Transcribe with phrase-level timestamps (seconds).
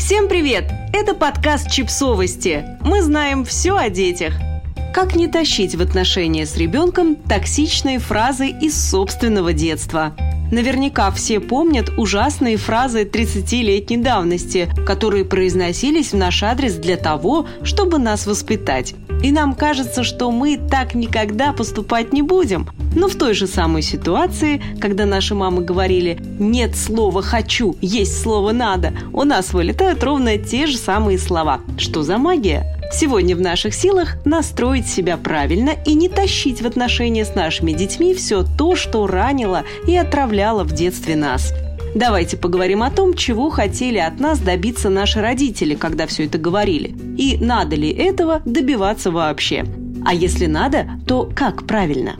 [0.00, 0.64] Всем привет!
[0.94, 2.64] Это подкаст «Чипсовости».
[2.80, 4.32] Мы знаем все о детях.
[4.94, 10.16] Как не тащить в отношения с ребенком токсичные фразы из собственного детства?
[10.50, 17.98] Наверняка все помнят ужасные фразы 30-летней давности, которые произносились в наш адрес для того, чтобы
[17.98, 18.94] нас воспитать.
[19.22, 22.68] И нам кажется, что мы так никогда поступать не будем.
[22.96, 28.52] Но в той же самой ситуации, когда наши мамы говорили «нет слова «хочу», есть слово
[28.52, 31.60] «надо», у нас вылетают ровно те же самые слова.
[31.78, 32.76] Что за магия?
[32.92, 38.14] Сегодня в наших силах настроить себя правильно и не тащить в отношения с нашими детьми
[38.14, 41.52] все то, что ранило и отравляло в детстве нас.
[41.94, 46.94] Давайте поговорим о том, чего хотели от нас добиться наши родители, когда все это говорили.
[47.18, 49.64] И надо ли этого добиваться вообще.
[50.04, 52.16] А если надо, то как правильно?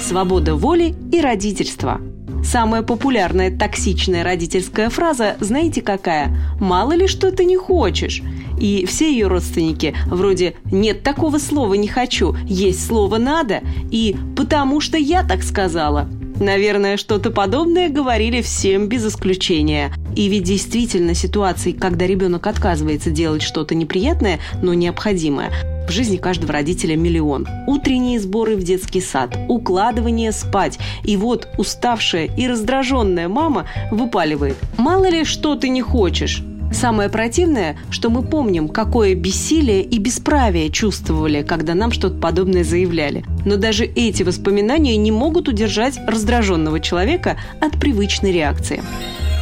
[0.00, 2.00] Свобода воли и родительство.
[2.42, 6.36] Самая популярная токсичная родительская фраза, знаете какая?
[6.60, 8.22] «Мало ли что ты не хочешь».
[8.60, 14.80] И все ее родственники вроде «нет такого слова не хочу», «есть слово надо» и «потому
[14.80, 16.08] что я так сказала».
[16.40, 19.92] Наверное, что-то подобное говорили всем без исключения.
[20.16, 25.50] И ведь действительно ситуации, когда ребенок отказывается делать что-то неприятное, но необходимое,
[25.86, 27.46] в жизни каждого родителя миллион.
[27.66, 30.78] Утренние сборы в детский сад, укладывание спать.
[31.04, 34.56] И вот уставшая и раздраженная мама выпаливает.
[34.76, 36.42] «Мало ли, что ты не хочешь».
[36.72, 43.24] Самое противное, что мы помним, какое бессилие и бесправие чувствовали, когда нам что-то подобное заявляли.
[43.44, 48.82] Но даже эти воспоминания не могут удержать раздраженного человека от привычной реакции.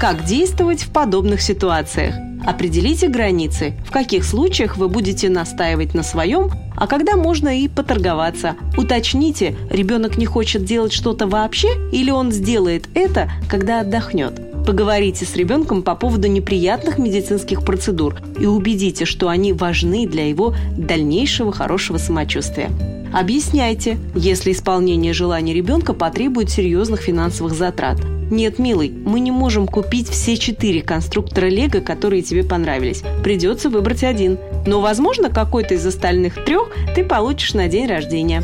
[0.00, 2.14] Как действовать в подобных ситуациях?
[2.46, 8.54] Определите границы, в каких случаях вы будете настаивать на своем, а когда можно и поторговаться.
[8.76, 14.47] Уточните, ребенок не хочет делать что-то вообще или он сделает это, когда отдохнет.
[14.68, 20.54] Поговорите с ребенком по поводу неприятных медицинских процедур и убедите, что они важны для его
[20.76, 22.68] дальнейшего хорошего самочувствия.
[23.10, 27.98] Объясняйте, если исполнение желаний ребенка потребует серьезных финансовых затрат.
[28.30, 33.02] Нет, милый, мы не можем купить все четыре конструктора Лего, которые тебе понравились.
[33.24, 34.36] Придется выбрать один.
[34.66, 38.42] Но, возможно, какой-то из остальных трех ты получишь на день рождения.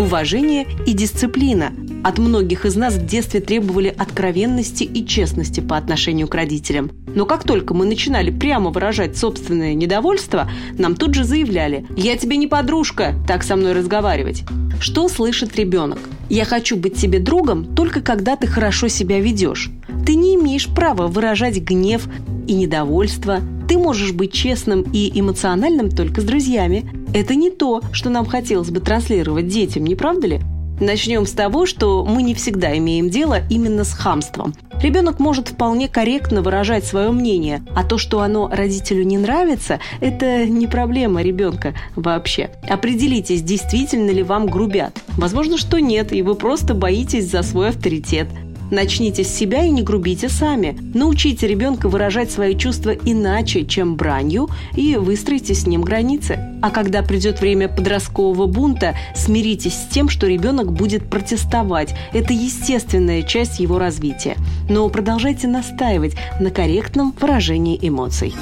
[0.00, 6.28] Уважение и дисциплина– от многих из нас в детстве требовали откровенности и честности по отношению
[6.28, 6.90] к родителям.
[7.14, 12.36] Но как только мы начинали прямо выражать собственное недовольство, нам тут же заявляли «Я тебе
[12.36, 14.44] не подружка, так со мной разговаривать».
[14.80, 15.98] Что слышит ребенок?
[16.28, 19.70] «Я хочу быть тебе другом только когда ты хорошо себя ведешь».
[20.04, 22.08] Ты не имеешь права выражать гнев
[22.48, 23.40] и недовольство.
[23.68, 26.84] Ты можешь быть честным и эмоциональным только с друзьями.
[27.14, 30.40] Это не то, что нам хотелось бы транслировать детям, не правда ли?
[30.82, 34.52] Начнем с того, что мы не всегда имеем дело именно с хамством.
[34.82, 40.44] Ребенок может вполне корректно выражать свое мнение, а то, что оно родителю не нравится, это
[40.44, 42.50] не проблема ребенка вообще.
[42.68, 45.00] Определитесь, действительно ли вам грубят.
[45.16, 48.26] Возможно, что нет, и вы просто боитесь за свой авторитет.
[48.72, 50.78] Начните с себя и не грубите сами.
[50.94, 56.38] Научите ребенка выражать свои чувства иначе, чем бранью, и выстроите с ним границы.
[56.62, 61.94] А когда придет время подросткового бунта, смиритесь с тем, что ребенок будет протестовать.
[62.14, 64.38] Это естественная часть его развития.
[64.70, 68.32] Но продолжайте настаивать на корректном выражении эмоций.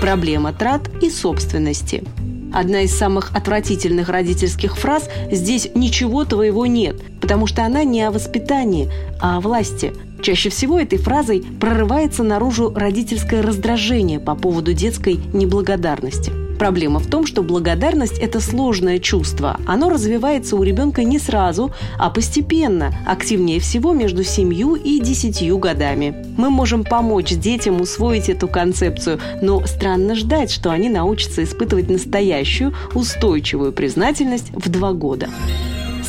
[0.00, 2.02] Проблема трат и собственности.
[2.52, 8.10] Одна из самых отвратительных родительских фраз «здесь ничего твоего нет», потому что она не о
[8.10, 8.88] воспитании,
[9.20, 9.92] а о власти.
[10.22, 17.26] Чаще всего этой фразой прорывается наружу родительское раздражение по поводу детской неблагодарности– Проблема в том,
[17.26, 19.60] что благодарность– это сложное чувство.
[19.66, 26.24] Оно развивается у ребенка не сразу, а постепенно, активнее всего между семью и десятью годами.
[26.36, 32.74] Мы можем помочь детям усвоить эту концепцию, но странно ждать, что они научатся испытывать настоящую,
[32.94, 35.28] устойчивую признательность в два года.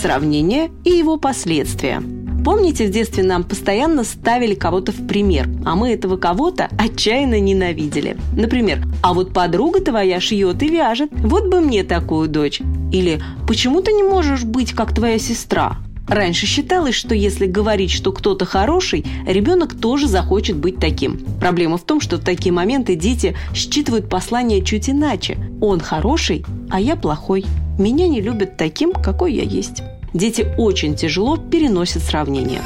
[0.01, 2.01] Сравнение и его последствия–
[2.47, 8.15] Помните, в детстве нам постоянно ставили кого-то в пример, а мы этого кого-то отчаянно ненавидели.
[8.31, 12.61] Например, «А вот подруга твоя шьет и вяжет, вот бы мне такую дочь».
[12.89, 15.75] Или «Почему ты не можешь быть, как твоя сестра?»
[16.07, 21.19] Раньше считалось, что если говорить, что кто-то хороший, ребенок тоже захочет быть таким.
[21.41, 25.37] Проблема в том, что в такие моменты дети считывают послание чуть иначе.
[25.59, 27.45] Он хороший, а я плохой.
[27.77, 29.83] Меня не любят таким, какой я есть.
[30.13, 32.61] Дети очень тяжело переносят сравнения.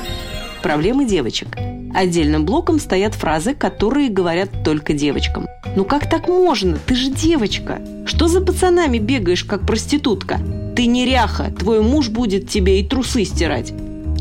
[0.61, 1.57] Проблемы девочек.
[1.93, 5.47] Отдельным блоком стоят фразы, которые говорят только девочкам.
[5.75, 6.77] «Ну как так можно?
[6.85, 7.81] Ты же девочка!
[8.05, 10.39] Что за пацанами бегаешь, как проститутка?
[10.75, 13.73] Ты неряха, твой муж будет тебе и трусы стирать.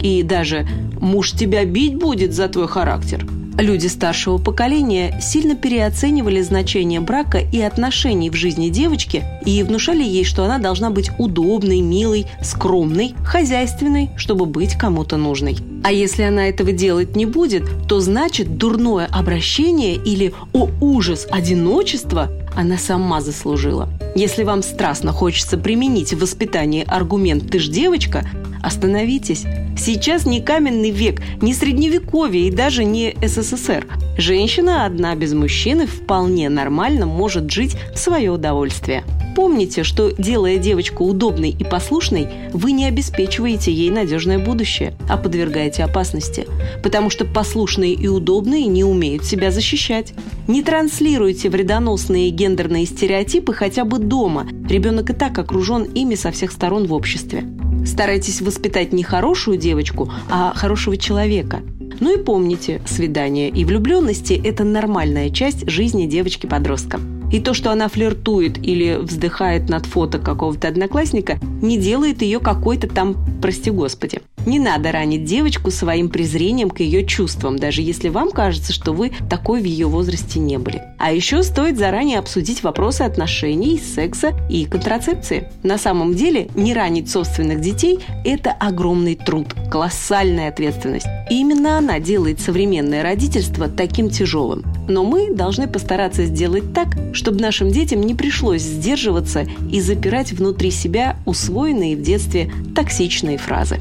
[0.02, 0.66] И даже
[1.00, 3.26] муж тебя бить будет за твой характер.
[3.60, 10.24] Люди старшего поколения сильно переоценивали значение брака и отношений в жизни девочки и внушали ей,
[10.24, 15.58] что она должна быть удобной, милой, скромной, хозяйственной, чтобы быть кому-то нужной.
[15.84, 22.30] А если она этого делать не будет, то значит дурное обращение или «о ужас, одиночество»
[22.56, 23.90] она сама заслужила.
[24.16, 28.26] Если вам страстно хочется применить в воспитании аргумент «ты ж девочка»,
[28.62, 29.44] остановитесь.
[29.76, 33.86] Сейчас не каменный век, не средневековье и даже не СССР.
[34.18, 39.04] Женщина одна без мужчины вполне нормально может жить в свое удовольствие.
[39.34, 45.84] Помните, что делая девочку удобной и послушной, вы не обеспечиваете ей надежное будущее, а подвергаете
[45.84, 46.46] опасности.
[46.82, 50.12] Потому что послушные и удобные не умеют себя защищать.
[50.48, 54.46] Не транслируйте вредоносные гендерные стереотипы хотя бы дома.
[54.68, 57.44] Ребенок и так окружен ими со всех сторон в обществе.
[57.86, 61.60] Старайтесь воспитать не хорошую девочку, а хорошего человека.
[62.00, 66.98] Ну и помните, свидание и влюбленности– это нормальная часть жизни девочки-подростка.
[67.30, 72.88] И то, что она флиртует или вздыхает над фото какого-то одноклассника, не делает ее какой-то
[72.88, 74.20] там, прости господи.
[74.46, 79.12] Не надо ранить девочку своим презрением к ее чувствам, даже если вам кажется, что вы
[79.28, 80.82] такой в ее возрасте не были.
[80.98, 85.48] А еще стоит заранее обсудить вопросы отношений, секса и контрацепции.
[85.62, 91.06] На самом деле, не ранить собственных детей– это огромный труд, колоссальная ответственность.
[91.28, 94.64] И именно она делает современное родительство таким тяжелым.
[94.88, 100.70] Но мы должны постараться сделать так, чтобы нашим детям не пришлось сдерживаться и запирать внутри
[100.70, 103.80] себя усвоенные в детстве токсичные фразы.